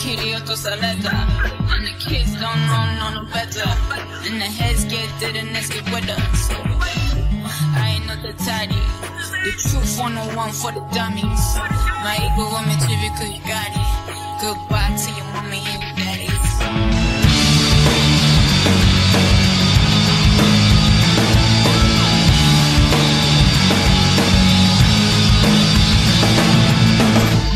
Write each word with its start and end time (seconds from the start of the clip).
Idioto 0.00 0.54
saleta. 0.56 1.12
And 1.72 1.86
the 1.86 1.92
kids 2.00 2.32
don't 2.40 2.60
know 2.66 2.84
no 2.98 3.22
no 3.22 3.24
better. 3.32 3.68
And 4.26 4.40
the 4.40 4.46
heads 4.46 4.84
get 4.84 5.08
dead 5.20 5.36
and 5.36 5.52
let's 5.52 5.68
get 5.68 5.84
weather. 5.92 6.16
So, 6.34 6.56
I 7.76 7.96
ain't 7.96 8.06
not 8.06 8.22
the 8.22 8.32
tidy. 8.44 8.74
The 9.44 9.52
truth 9.52 9.98
101 10.00 10.52
for 10.52 10.72
the 10.72 10.80
dummies. 10.94 11.44
My 12.04 12.16
ego 12.16 12.48
want 12.52 12.66
me 12.68 12.74
to 12.74 12.86
because 13.04 13.30
you 13.36 13.42
got 13.44 13.68
it. 13.68 13.92
Goodbye 14.40 14.96
to 14.96 15.10
your 15.12 15.28
mommy 15.34 15.60
and 15.60 15.82
your. 15.96 16.42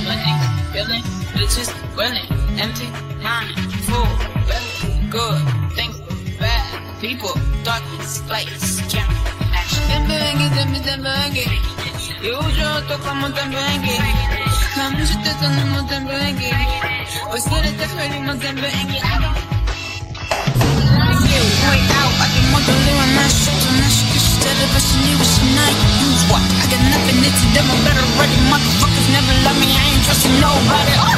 Winning, 0.06 0.40
feeling, 0.72 1.04
bitches, 1.46 1.70
willing, 1.96 2.26
empty, 2.58 2.88
mind, 3.22 3.54
full, 3.86 4.10
belly, 4.50 5.08
good, 5.10 5.40
thankful, 5.76 6.16
bad, 6.40 7.00
people, 7.00 7.34
darkness, 7.62 8.22
lights, 8.28 8.82
camera, 8.90 9.14
action. 9.54 9.82
Tembengue, 9.86 10.48
tembe, 10.56 10.80
tembengue. 10.80 11.46
Yo, 12.22 12.40
yo 12.50 12.82
tocamos 12.88 13.32
tembengue. 13.34 13.96
Como 14.74 15.06
si 15.06 15.16
te 15.22 15.32
tenemos 15.40 15.86
tembengue. 15.88 16.50
Pues 17.30 17.44
quieres 17.44 17.76
te 17.76 17.86
pedimos 17.94 18.38
tembengue. 18.40 19.00
Way 21.66 21.80
out, 21.98 22.12
I 22.22 22.26
can 22.32 22.46
to 22.66 22.72
live 22.72 22.98
on 23.02 23.10
that 23.18 23.30
shit, 23.30 23.60
on 23.68 23.76
that 23.82 23.90
shit, 23.90 24.14
instead 24.14 24.56
of 24.64 24.76
us, 24.76 24.94
and 24.94 25.08
you 25.10 25.18
was. 25.18 25.36
Use 26.06 26.22
what? 26.30 26.42
I 26.42 26.66
got 26.70 26.82
nothing, 26.90 27.18
it's 27.26 27.42
them, 27.54 27.66
I'm 27.70 27.80
better 27.84 28.06
ready. 28.18 28.36
Motherfuckers 28.50 29.08
never 29.12 29.34
love 29.44 29.58
me, 29.58 29.68
I 29.74 29.84
ain't 29.92 30.04
trusting 30.06 30.40
nobody. 30.40 30.94
Oh! 30.96 31.15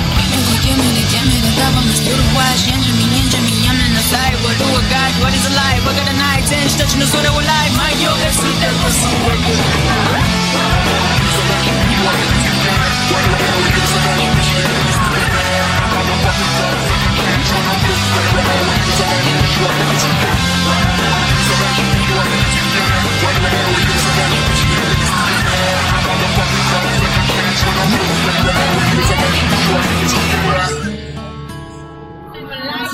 Give 0.69 0.77
me 0.77 0.93
the, 0.93 1.05
give 1.09 1.25
me 1.25 1.41
the 1.41 1.53
love, 1.65 1.81
I'm 1.81 1.89
beautiful 1.89 2.45
as 2.45 2.61
Yenja 2.69 2.93
me, 2.93 3.09
Yenja 3.09 3.41
me, 3.41 3.57
I'm 3.73 3.81
in 3.89 3.97
the 3.97 4.05
side. 4.05 4.37
What 4.45 4.53
do 4.61 4.69
a 4.69 4.83
God, 4.93 5.11
what 5.25 5.33
is 5.33 5.41
alive? 5.49 5.81
What 5.89 5.97
got 5.97 6.13
a 6.13 6.17
night, 6.21 6.45
touching 6.77 7.01
the 7.01 7.09
soda, 7.09 7.33
we're 7.33 7.49
live. 7.49 7.73
My 7.73 7.89
yo, 7.97 8.13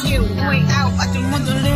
you 0.03 0.23
out. 0.71 0.93
I 0.99 1.07
don't 1.13 1.31
want 1.31 1.47
to 1.47 1.55
live 1.55 1.75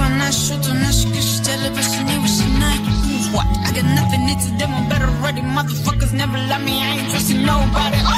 what? 3.32 3.46
I 3.46 3.72
got 3.72 3.84
nothing, 3.84 4.28
it's 4.28 4.48
a 4.48 4.58
demo, 4.58 4.88
better 4.88 5.06
ready. 5.22 5.40
Motherfuckers 5.40 6.12
never 6.12 6.38
love 6.50 6.62
me, 6.62 6.82
I 6.82 6.98
ain't 6.98 7.10
trusting 7.10 7.44
nobody. 7.44 7.96
Oh! 8.00 8.17